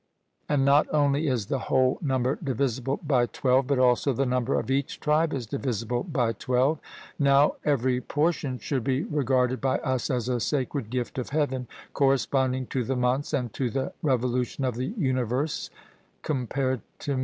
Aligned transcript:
And 0.49 0.65
not 0.65 0.87
only 0.91 1.27
is 1.27 1.45
the 1.45 1.59
whole 1.69 1.99
number 2.01 2.35
divisible 2.43 2.99
by 3.05 3.27
twelve, 3.27 3.67
but 3.67 3.77
also 3.77 4.13
the 4.13 4.25
number 4.25 4.59
of 4.59 4.71
each 4.71 4.99
tribe 4.99 5.31
is 5.31 5.45
divisible 5.45 6.01
by 6.01 6.33
twelve. 6.33 6.79
Now 7.19 7.57
every 7.63 8.01
portion 8.01 8.57
should 8.57 8.83
be 8.83 9.03
regarded 9.03 9.61
by 9.61 9.77
us 9.77 10.09
as 10.09 10.27
a 10.27 10.39
sacred 10.39 10.89
gift 10.89 11.19
of 11.19 11.29
Heaven, 11.29 11.67
corresponding 11.93 12.65
to 12.73 12.83
the 12.83 12.95
months 12.95 13.31
and 13.31 13.53
to 13.53 13.69
the 13.69 13.93
revolution 14.01 14.65
of 14.65 14.73
the 14.73 14.87
universe 14.87 15.69
(compare 16.23 16.81
Tim.). 16.97 17.19